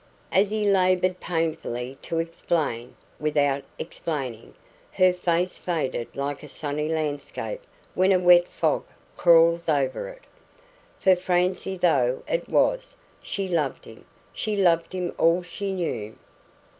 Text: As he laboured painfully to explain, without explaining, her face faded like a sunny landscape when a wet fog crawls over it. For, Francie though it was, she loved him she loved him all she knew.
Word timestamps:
As 0.31 0.49
he 0.49 0.63
laboured 0.63 1.19
painfully 1.19 1.95
to 2.01 2.17
explain, 2.17 2.95
without 3.19 3.61
explaining, 3.77 4.55
her 4.93 5.13
face 5.13 5.57
faded 5.57 6.07
like 6.15 6.41
a 6.41 6.47
sunny 6.49 6.89
landscape 6.89 7.61
when 7.93 8.11
a 8.11 8.17
wet 8.17 8.47
fog 8.47 8.83
crawls 9.15 9.69
over 9.69 10.07
it. 10.07 10.23
For, 10.99 11.15
Francie 11.15 11.77
though 11.77 12.23
it 12.27 12.49
was, 12.49 12.95
she 13.21 13.47
loved 13.47 13.85
him 13.85 14.03
she 14.33 14.55
loved 14.55 14.93
him 14.93 15.13
all 15.19 15.43
she 15.43 15.71
knew. 15.71 16.15